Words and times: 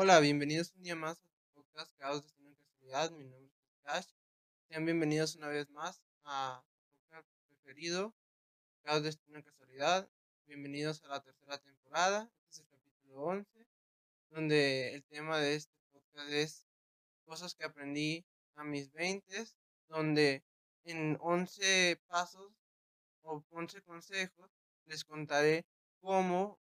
Hola, 0.00 0.20
bienvenidos 0.20 0.72
un 0.76 0.84
día 0.84 0.94
más 0.94 1.18
a 1.24 1.26
tu 1.26 1.42
podcast 1.54 1.92
Caos 1.98 2.22
Destino 2.22 2.50
en 2.50 2.54
Casualidad. 2.54 3.10
Mi 3.10 3.24
nombre 3.24 3.52
es 3.52 3.80
Cash. 3.82 4.06
Sean 4.68 4.84
bienvenidos 4.84 5.34
una 5.34 5.48
vez 5.48 5.68
más 5.70 6.00
a 6.22 6.62
tu 6.86 7.08
podcast 7.08 7.26
preferido, 7.48 8.14
Caos 8.84 9.02
Destino 9.02 9.38
en 9.38 9.42
Casualidad. 9.42 10.08
Bienvenidos 10.46 11.02
a 11.02 11.08
la 11.08 11.20
tercera 11.20 11.58
temporada. 11.58 12.30
Este 12.48 12.50
es 12.52 12.60
el 12.60 12.66
capítulo 12.68 13.22
11, 13.24 13.66
donde 14.30 14.94
el 14.94 15.02
tema 15.02 15.40
de 15.40 15.56
este 15.56 15.74
podcast 15.92 16.30
es 16.30 16.68
cosas 17.24 17.56
que 17.56 17.64
aprendí 17.64 18.24
a 18.54 18.62
mis 18.62 18.92
20, 18.92 19.46
donde 19.88 20.44
en 20.84 21.18
11 21.20 22.00
pasos 22.06 22.52
o 23.22 23.42
11 23.50 23.82
consejos 23.82 24.48
les 24.86 25.04
contaré 25.04 25.66
cómo 26.00 26.60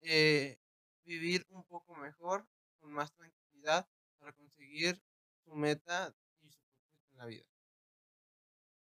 eh, 0.00 0.58
vivir 1.04 1.46
un 1.50 1.62
poco 1.62 1.94
mejor, 1.94 2.44
con 2.82 2.92
más 2.92 3.12
tranquilidad, 3.12 3.88
para 4.18 4.32
conseguir 4.32 5.00
su 5.44 5.54
meta 5.54 6.14
y 6.42 6.50
su 6.50 6.60
propósito 6.60 7.10
en 7.12 7.18
la 7.18 7.26
vida. 7.26 7.46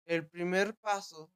El 0.05 0.27
primer 0.27 0.75
paso, 0.77 1.31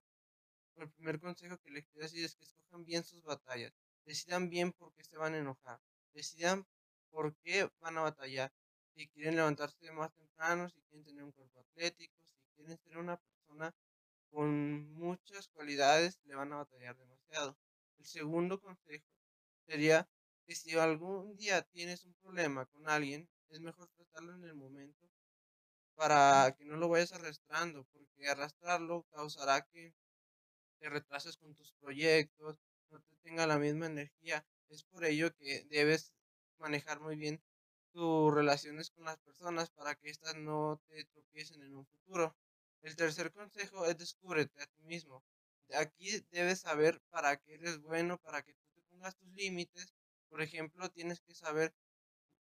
el 0.77 0.89
primer 0.91 1.20
consejo 1.20 1.57
que 1.57 1.71
les 1.71 1.85
quiero 1.87 2.03
decir 2.03 2.23
es 2.23 2.35
que 2.35 2.45
escojan 2.45 2.85
bien 2.85 3.03
sus 3.03 3.21
batallas, 3.23 3.73
decidan 4.05 4.49
bien 4.49 4.71
por 4.71 4.93
qué 4.93 5.03
se 5.03 5.17
van 5.17 5.33
a 5.33 5.39
enojar, 5.39 5.79
decidan 6.13 6.65
por 7.09 7.35
qué 7.37 7.70
van 7.81 7.97
a 7.97 8.01
batallar, 8.01 8.53
si 8.95 9.07
quieren 9.09 9.35
levantarse 9.35 9.91
más 9.91 10.13
temprano, 10.13 10.70
si 10.70 10.81
quieren 10.84 11.03
tener 11.05 11.23
un 11.23 11.31
cuerpo 11.34 11.59
atlético, 11.59 12.15
si 12.39 12.49
quieren 12.55 12.77
ser 12.77 12.98
una 12.98 13.17
persona 13.17 13.75
con 14.31 14.93
muchas 14.93 15.49
cualidades, 15.49 16.20
le 16.23 16.35
van 16.35 16.53
a 16.53 16.57
batallar 16.57 16.95
demasiado. 16.95 17.57
El 17.98 18.05
segundo 18.05 18.59
consejo 18.59 19.05
sería 19.65 20.09
que 20.47 20.55
si 20.55 20.77
algún 20.77 21.35
día 21.35 21.61
tienes 21.61 22.05
un 22.05 22.13
problema 22.15 22.65
con 22.67 22.89
alguien, 22.89 23.29
es 23.49 23.59
mejor 23.59 23.89
tratarlo 23.89 24.34
en 24.34 24.45
el 24.45 24.55
momento 24.55 25.07
para 25.98 26.55
que 26.57 26.63
no 26.63 26.77
lo 26.77 26.89
vayas 26.89 27.12
arrastrando, 27.12 27.84
porque 27.91 28.29
arrastrarlo 28.29 29.04
causará 29.12 29.63
que 29.63 29.93
te 30.79 30.89
retrases 30.89 31.37
con 31.37 31.55
tus 31.55 31.73
proyectos, 31.73 32.59
no 32.91 33.01
te 33.01 33.15
tenga 33.23 33.48
la 33.48 33.57
misma 33.57 33.87
energía. 33.87 34.45
Es 34.70 34.84
por 34.84 35.05
ello 35.05 35.35
que 35.35 35.65
debes 35.71 36.13
manejar 36.59 36.99
muy 36.99 37.15
bien 37.15 37.41
tus 37.93 38.32
relaciones 38.32 38.91
con 38.91 39.05
las 39.05 39.17
personas 39.17 39.71
para 39.71 39.95
que 39.95 40.09
éstas 40.09 40.35
no 40.35 40.79
te 40.87 41.04
tropiecen 41.05 41.63
en 41.63 41.76
un 41.76 41.85
futuro. 41.87 42.37
El 42.84 42.95
tercer 42.95 43.34
consejo 43.34 43.85
es 43.85 43.98
descúbrete 43.98 44.61
a 44.61 44.67
ti 44.67 44.84
mismo. 44.84 45.23
Aquí 45.73 46.23
debes 46.29 46.59
saber 46.59 47.01
para 47.09 47.37
qué 47.37 47.55
eres 47.55 47.82
bueno, 47.82 48.20
para 48.20 48.43
que 48.43 48.54
tú 48.54 48.67
te 48.76 48.82
pongas 48.84 49.15
tus 49.15 49.29
límites 49.34 49.96
por 50.29 50.41
ejemplo, 50.41 50.89
tienes 50.89 51.21
que 51.21 51.33
saber 51.33 51.73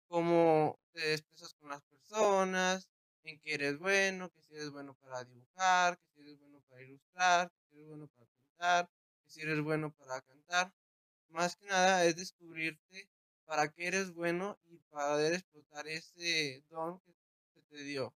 cómo 0.07 0.79
te 0.93 1.13
expresas 1.13 1.53
con 1.53 1.69
las 1.69 1.81
personas, 1.83 2.89
en 3.23 3.39
qué 3.39 3.53
eres 3.53 3.77
bueno, 3.77 4.29
que 4.29 4.41
si 4.41 4.55
eres 4.55 4.71
bueno 4.71 4.93
para 4.95 5.23
dibujar, 5.23 5.97
que 5.97 6.09
si 6.13 6.21
eres 6.21 6.39
bueno 6.39 6.61
para 6.67 6.81
ilustrar, 6.81 7.51
que 7.51 7.63
si 7.69 7.75
eres 7.75 7.87
bueno 7.87 8.07
para 8.07 8.27
pintar, 8.27 8.89
que 9.23 9.29
si 9.29 9.41
eres 9.41 9.61
bueno 9.61 9.91
para 9.93 10.21
cantar. 10.21 10.73
Más 11.29 11.55
que 11.55 11.65
nada 11.67 12.05
es 12.05 12.15
descubrirte 12.15 13.09
para 13.45 13.69
qué 13.71 13.87
eres 13.87 14.13
bueno 14.13 14.59
y 14.65 14.77
poder 14.89 15.33
explotar 15.33 15.87
ese 15.87 16.63
don 16.69 16.99
que 17.01 17.13
se 17.53 17.61
te 17.69 17.83
dio. 17.83 18.13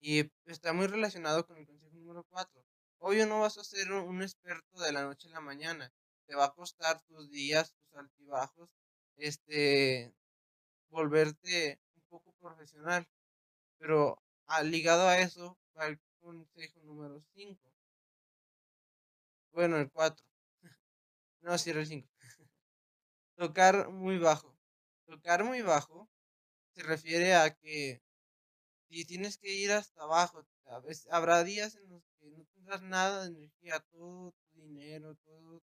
Y 0.00 0.30
está 0.46 0.72
muy 0.72 0.86
relacionado 0.86 1.46
con 1.46 1.58
el 1.58 1.66
consejo 1.66 1.96
número 1.96 2.24
4. 2.24 2.64
Obvio 3.00 3.26
no 3.26 3.40
vas 3.40 3.58
a 3.58 3.64
ser 3.64 3.92
un 3.92 4.22
experto 4.22 4.80
de 4.80 4.92
la 4.92 5.02
noche 5.02 5.28
a 5.28 5.32
la 5.32 5.40
mañana 5.40 5.92
te 6.28 6.36
va 6.36 6.44
a 6.44 6.54
costar 6.54 7.00
tus 7.08 7.30
días, 7.30 7.72
tus 7.72 7.94
altibajos, 7.96 8.70
este, 9.16 10.14
volverte 10.90 11.80
un 11.96 12.02
poco 12.08 12.32
profesional. 12.34 13.08
Pero 13.78 14.22
ah, 14.46 14.62
ligado 14.62 15.08
a 15.08 15.18
eso 15.18 15.58
el 15.80 15.98
consejo 16.20 16.80
número 16.82 17.22
5. 17.34 17.72
Bueno, 19.52 19.78
el 19.78 19.90
4. 19.90 20.24
no, 21.40 21.56
si 21.56 21.70
era 21.70 21.80
el 21.80 21.86
5. 21.86 22.08
Tocar 23.36 23.88
muy 23.88 24.18
bajo. 24.18 24.54
Tocar 25.06 25.44
muy 25.44 25.62
bajo 25.62 26.10
se 26.74 26.82
refiere 26.82 27.34
a 27.34 27.54
que 27.54 28.02
si 28.90 29.06
tienes 29.06 29.38
que 29.38 29.52
ir 29.52 29.72
hasta 29.72 30.02
abajo, 30.02 30.46
habrá 31.10 31.42
días 31.42 31.74
en 31.76 31.88
los 31.88 32.02
que 32.18 32.26
no 32.30 32.44
tendrás 32.54 32.82
nada 32.82 33.22
de 33.22 33.28
energía, 33.28 33.80
todo 33.90 34.34
tu 34.52 34.60
dinero, 34.60 35.14
todo 35.24 35.62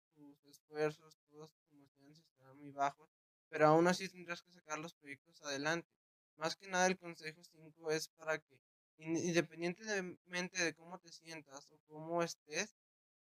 esfuerzos, 0.51 1.17
todas 1.29 1.51
tus 1.51 1.71
emociones 1.71 2.19
estarán 2.19 2.57
muy 2.57 2.71
bajos, 2.71 3.09
pero 3.49 3.67
aún 3.67 3.87
así 3.87 4.07
tendrás 4.09 4.41
que 4.43 4.51
sacar 4.51 4.79
los 4.79 4.93
proyectos 4.93 5.41
adelante. 5.43 5.89
Más 6.37 6.55
que 6.55 6.67
nada 6.67 6.87
el 6.87 6.97
consejo 6.97 7.43
5 7.43 7.91
es 7.91 8.07
para 8.09 8.39
que, 8.39 8.59
independientemente 8.97 10.63
de 10.63 10.73
cómo 10.73 10.99
te 10.99 11.11
sientas 11.11 11.69
o 11.69 11.79
cómo 11.87 12.23
estés, 12.23 12.75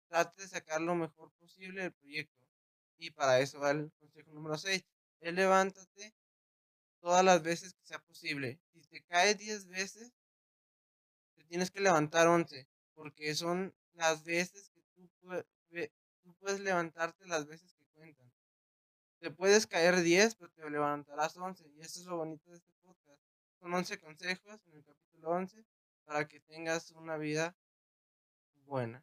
trate 0.09 0.43
de 0.43 0.49
sacar 0.49 0.81
lo 0.81 0.95
mejor 0.95 1.31
posible 1.33 1.83
del 1.83 1.93
proyecto. 1.93 2.43
Y 2.99 3.11
para 3.11 3.41
eso 3.41 3.61
va 3.61 3.71
el 3.71 3.93
consejo 4.01 4.33
número 4.33 4.59
6. 4.59 4.85
Es 5.21 5.35
levántate 5.35 6.15
todas 7.01 7.25
las 7.25 7.43
veces 7.43 7.75
que 7.75 7.85
sea 7.85 8.01
posible. 8.01 8.61
Si 8.73 8.81
te 8.89 9.03
caes 9.05 9.39
10 9.39 9.67
veces, 9.67 10.13
te 11.37 11.45
tienes 11.45 11.71
que 11.71 11.81
levantar 11.81 12.27
11, 12.27 12.69
porque 12.95 13.35
son 13.35 13.75
las 13.95 14.25
veces 14.25 14.71
que 14.71 14.83
tú 14.95 15.09
tú 16.29 16.35
puedes 16.35 16.61
levantarte 16.61 17.27
las 17.27 17.47
veces 17.47 17.75
que 17.75 17.87
cuentan. 17.95 18.31
Te 19.19 19.31
puedes 19.31 19.67
caer 19.67 20.03
10, 20.03 20.35
pero 20.35 20.51
te 20.51 20.69
levantarás 20.69 21.37
11. 21.39 21.67
Y 21.71 21.81
eso 21.81 22.01
es 22.01 22.07
lo 22.07 22.19
bonito 22.19 22.51
de 22.51 22.57
este 22.57 22.73
podcast. 22.83 23.23
Son 23.59 23.73
11 23.73 23.99
consejos 23.99 24.61
en 24.67 24.75
el 24.75 24.85
capítulo 24.85 25.31
11 25.31 25.65
para 26.05 26.29
que 26.29 26.41
tengas 26.41 26.91
una 26.91 27.17
vida 27.17 27.57
buena. 28.67 29.03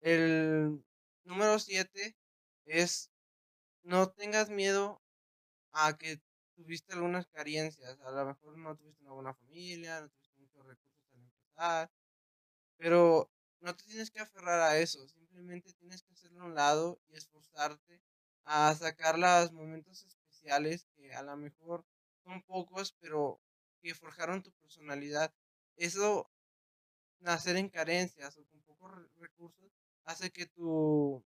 El 0.00 0.82
número 1.24 1.58
7 1.58 2.16
es 2.64 3.10
no 3.82 4.08
tengas 4.08 4.48
miedo 4.48 5.02
a 5.72 5.98
que 5.98 6.18
tuviste 6.56 6.94
algunas 6.94 7.26
carencias. 7.26 8.00
A 8.00 8.10
lo 8.10 8.24
mejor 8.24 8.56
no 8.56 8.74
tuviste 8.74 9.02
una 9.02 9.12
buena 9.12 9.34
familia, 9.34 10.00
no 10.00 10.08
tuviste 10.08 10.38
muchos 10.38 10.66
recursos 10.66 11.12
al 11.12 11.20
empezar. 11.20 11.90
Pero 12.78 13.30
no 13.60 13.74
te 13.76 13.84
tienes 13.84 14.10
que 14.10 14.20
aferrar 14.20 14.60
a 14.60 14.78
eso, 14.78 15.06
simplemente 15.08 15.72
tienes 15.74 16.02
que 16.02 16.12
hacerlo 16.12 16.42
a 16.42 16.46
un 16.46 16.54
lado 16.54 17.00
y 17.08 17.16
esforzarte 17.16 18.02
a 18.44 18.74
sacar 18.74 19.18
los 19.18 19.52
momentos 19.52 20.04
especiales 20.04 20.86
que 20.96 21.12
a 21.14 21.22
lo 21.22 21.36
mejor 21.36 21.84
son 22.24 22.42
pocos, 22.42 22.92
pero 23.00 23.40
que 23.82 23.94
forjaron 23.94 24.42
tu 24.42 24.52
personalidad. 24.52 25.32
Eso, 25.76 26.30
nacer 27.20 27.56
en 27.56 27.68
carencias 27.68 28.38
o 28.38 28.44
con 28.46 28.60
pocos 28.62 28.92
recursos, 29.16 29.72
hace 30.04 30.30
que 30.30 30.46
tu 30.46 31.24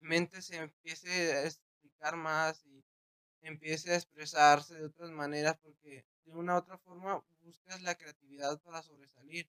mente 0.00 0.42
se 0.42 0.56
empiece 0.58 1.34
a 1.34 1.44
explicar 1.46 2.16
más 2.16 2.64
y 2.66 2.84
empiece 3.42 3.92
a 3.92 3.96
expresarse 3.96 4.74
de 4.76 4.86
otras 4.86 5.10
maneras 5.10 5.58
porque 5.62 6.06
de 6.24 6.32
una 6.34 6.54
u 6.54 6.58
otra 6.58 6.78
forma 6.78 7.24
buscas 7.42 7.82
la 7.82 7.96
creatividad 7.96 8.60
para 8.62 8.82
sobresalir. 8.82 9.48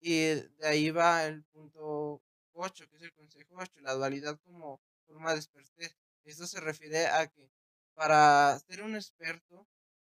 Y 0.00 0.16
de 0.34 0.66
ahí 0.66 0.90
va 0.90 1.26
el 1.26 1.44
punto 1.44 2.22
8, 2.54 2.88
que 2.88 2.96
es 2.96 3.02
el 3.02 3.12
consejo 3.12 3.54
8, 3.56 3.80
la 3.80 3.92
dualidad 3.92 4.40
como 4.44 4.80
forma 5.06 5.32
de 5.32 5.40
expertez. 5.40 5.94
Esto 6.24 6.46
se 6.46 6.60
refiere 6.60 7.06
a 7.06 7.26
que 7.28 7.50
para 7.94 8.58
ser 8.60 8.82
un 8.82 8.94
experto 8.96 9.66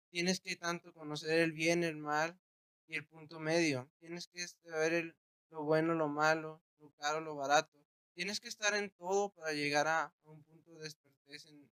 tienes 0.09 0.39
que 0.39 0.55
tanto 0.55 0.93
conocer 0.93 1.39
el 1.39 1.51
bien, 1.51 1.83
el 1.83 1.97
mal 1.97 2.39
y 2.87 2.95
el 2.95 3.05
punto 3.05 3.39
medio. 3.39 3.89
Tienes 3.99 4.27
que 4.27 4.47
saber 4.47 5.15
lo 5.49 5.63
bueno, 5.63 5.93
lo 5.93 6.07
malo, 6.07 6.61
lo 6.79 6.91
caro, 6.93 7.21
lo 7.21 7.35
barato. 7.35 7.77
Tienes 8.15 8.39
que 8.39 8.47
estar 8.47 8.73
en 8.73 8.89
todo 8.91 9.29
para 9.29 9.53
llegar 9.53 9.87
a, 9.87 10.13
un 10.23 10.43
punto 10.43 10.73
de 10.79 10.87
expertez 10.87 11.45
en, 11.45 11.69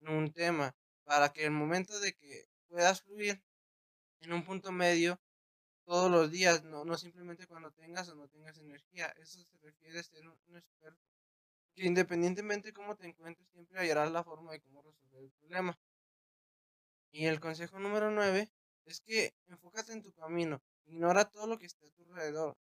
en 0.00 0.08
un 0.08 0.32
tema, 0.32 0.74
para 1.04 1.30
que 1.32 1.44
el 1.44 1.50
momento 1.50 1.98
de 2.00 2.14
que 2.14 2.48
puedas 2.68 3.02
fluir 3.02 3.42
en 4.20 4.32
un 4.32 4.44
punto 4.44 4.72
medio 4.72 5.20
todos 5.90 6.08
los 6.08 6.30
días, 6.30 6.62
no, 6.62 6.84
no 6.84 6.96
simplemente 6.96 7.48
cuando 7.48 7.72
tengas 7.72 8.08
o 8.10 8.14
no 8.14 8.28
tengas 8.28 8.56
energía. 8.58 9.08
Eso 9.18 9.42
se 9.42 9.58
refiere 9.58 9.98
a 9.98 10.02
ser 10.04 10.24
un, 10.24 10.56
experto. 10.56 11.02
Que 11.74 11.84
independientemente 11.84 12.68
de 12.68 12.72
cómo 12.72 12.94
te 12.94 13.08
encuentres, 13.08 13.48
siempre 13.48 13.80
hallarás 13.80 14.12
la 14.12 14.22
forma 14.22 14.52
de 14.52 14.60
cómo 14.60 14.82
resolver 14.82 15.24
el 15.24 15.32
problema. 15.32 15.76
Y 17.10 17.26
el 17.26 17.40
consejo 17.40 17.80
número 17.80 18.12
9 18.12 18.48
es 18.84 19.00
que 19.00 19.34
enfócate 19.48 19.92
en 19.92 20.02
tu 20.02 20.12
camino. 20.12 20.62
Ignora 20.86 21.24
todo 21.24 21.48
lo 21.48 21.58
que 21.58 21.66
está 21.66 21.84
a 21.84 21.90
tu 21.90 22.04
alrededor. 22.04 22.56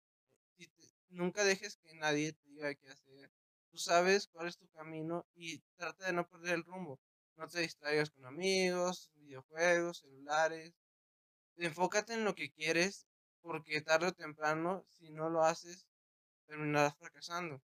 Nunca 1.10 1.44
dejes 1.44 1.78
que 1.78 1.94
nadie 1.94 2.34
te 2.34 2.50
diga 2.50 2.74
qué 2.74 2.90
hacer. 2.90 3.30
Tú 3.70 3.78
sabes 3.78 4.26
cuál 4.26 4.48
es 4.48 4.58
tu 4.58 4.68
camino 4.70 5.28
y 5.36 5.60
trata 5.78 6.08
de 6.08 6.14
no 6.14 6.28
perder 6.28 6.56
el 6.56 6.64
rumbo. 6.64 7.00
No 7.38 7.48
te 7.48 7.60
distraigas 7.60 8.10
con 8.10 8.26
amigos, 8.26 9.12
videojuegos, 9.14 10.00
celulares. 10.00 10.74
Enfócate 11.58 12.14
en 12.14 12.26
lo 12.26 12.34
que 12.34 12.50
quieres 12.50 13.06
porque 13.42 13.82
tarde 13.82 14.08
o 14.08 14.14
temprano, 14.14 14.86
si 14.90 15.10
no 15.10 15.30
lo 15.30 15.44
haces, 15.44 15.86
terminarás 16.46 16.96
fracasando. 16.98 17.62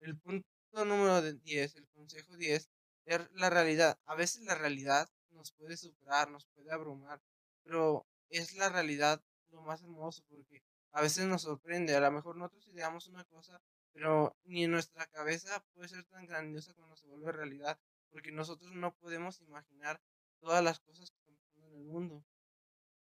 El 0.00 0.18
punto 0.18 0.46
número 0.72 1.20
10, 1.20 1.76
el 1.76 1.88
consejo 1.88 2.36
10, 2.36 2.70
ver 3.04 3.30
la 3.34 3.50
realidad. 3.50 3.98
A 4.06 4.14
veces 4.14 4.42
la 4.42 4.54
realidad 4.54 5.08
nos 5.30 5.52
puede 5.52 5.76
superar, 5.76 6.30
nos 6.30 6.46
puede 6.46 6.72
abrumar, 6.72 7.20
pero 7.62 8.06
es 8.28 8.54
la 8.54 8.68
realidad 8.68 9.22
lo 9.50 9.62
más 9.62 9.82
hermoso 9.82 10.22
porque 10.28 10.62
a 10.92 11.02
veces 11.02 11.26
nos 11.26 11.42
sorprende. 11.42 11.94
A 11.94 12.00
lo 12.00 12.10
mejor 12.10 12.36
nosotros 12.36 12.66
ideamos 12.68 13.08
una 13.08 13.24
cosa, 13.24 13.60
pero 13.92 14.36
ni 14.44 14.64
en 14.64 14.70
nuestra 14.70 15.06
cabeza 15.06 15.64
puede 15.74 15.88
ser 15.88 16.04
tan 16.04 16.26
grandiosa 16.26 16.74
cuando 16.74 16.96
se 16.96 17.06
vuelve 17.06 17.32
realidad, 17.32 17.78
porque 18.10 18.32
nosotros 18.32 18.72
no 18.72 18.94
podemos 18.94 19.40
imaginar 19.40 20.00
todas 20.40 20.64
las 20.64 20.80
cosas 20.80 21.10
que 21.10 21.18
están 21.18 21.36
pasando 21.36 21.68
en 21.68 21.74
el 21.74 21.84
mundo. 21.84 22.24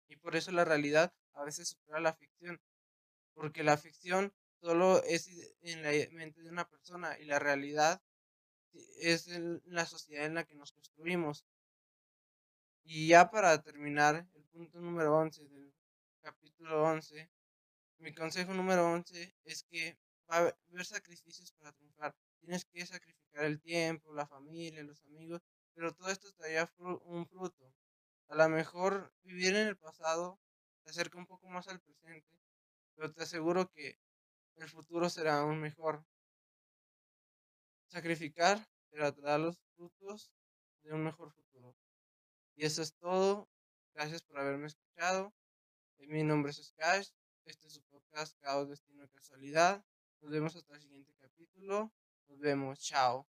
Y 0.07 0.17
por 0.17 0.35
eso 0.35 0.51
la 0.51 0.65
realidad 0.65 1.13
a 1.33 1.44
veces 1.44 1.69
supera 1.69 2.00
la 2.00 2.13
ficción, 2.13 2.60
porque 3.33 3.63
la 3.63 3.78
ficción 3.78 4.33
solo 4.62 5.04
es 5.04 5.28
en 5.62 5.81
la 5.81 5.92
mente 6.12 6.42
de 6.42 6.50
una 6.50 6.68
persona 6.68 7.18
y 7.19 7.25
la 7.25 7.39
realidad 7.39 8.01
es 9.00 9.28
la 9.66 9.86
sociedad 9.86 10.25
en 10.25 10.36
la 10.36 10.45
que 10.45 10.56
nos 10.56 10.72
construimos. 10.72 11.45
Y 12.83 13.07
ya 13.07 13.30
para 13.30 13.62
terminar, 13.62 14.28
el 14.33 14.44
punto 14.45 14.80
número 14.80 15.18
11 15.18 15.48
del 15.48 15.74
capítulo 16.22 16.83
11, 16.83 17.30
mi 18.00 18.13
consejo 18.13 18.54
número 18.54 18.92
11 18.92 19.36
es 19.45 19.63
que 19.63 19.98
va 20.30 20.38
a 20.38 20.56
haber 20.69 20.86
sacrificios 20.86 21.51
para 21.54 21.72
triunfar. 21.72 22.16
Tienes 22.39 22.66
que 22.66 22.86
sacrificar 22.86 23.45
el 23.45 23.62
tiempo, 23.62 24.13
la 24.13 24.25
familia, 24.25 24.84
los 24.84 25.04
amigos, 25.04 25.42
pero 25.74 25.94
todo 25.94 26.10
esto 26.10 26.31
traerá 26.34 26.72
un 26.77 27.27
fruto. 27.27 27.74
A 28.27 28.36
lo 28.36 28.50
mejor 28.50 29.13
vivir 29.24 29.56
en 29.56 29.68
el 29.68 29.77
pasado 29.77 30.39
te 30.83 30.89
acerca 30.89 31.18
un 31.18 31.25
poco 31.25 31.48
más 31.50 31.68
al 31.68 31.80
presente, 31.80 32.39
pero 32.95 33.12
te 33.12 33.24
aseguro 33.24 33.69
que 33.69 34.00
el 34.56 34.69
futuro 34.69 35.10
será 35.10 35.39
aún 35.39 35.60
mejor. 35.60 36.06
Sacrificar 37.88 38.66
para 38.89 39.12
dar 39.12 39.39
los 39.39 39.60
frutos 39.75 40.31
de 40.83 40.94
un 40.94 41.04
mejor 41.04 41.31
futuro. 41.31 41.75
Y 42.56 42.66
eso 42.66 42.81
es 42.81 42.94
todo. 42.95 43.50
Gracias 43.94 44.22
por 44.24 44.39
haberme 44.39 44.68
escuchado. 44.68 45.33
Eh, 45.98 46.07
mi 46.07 46.24
nombre 46.24 46.51
es 46.51 46.63
Skash. 46.63 47.10
Este 47.45 47.68
es 47.68 47.74
su 47.74 47.84
podcast 47.84 48.38
Caos, 48.39 48.69
Destino 48.69 49.04
y 49.04 49.10
Casualidad. 49.10 49.84
Nos 50.22 50.31
vemos 50.31 50.56
hasta 50.56 50.75
el 50.75 50.81
siguiente 50.81 51.13
capítulo. 51.19 51.92
Nos 52.27 52.39
vemos. 52.39 52.80
Chao. 52.80 53.27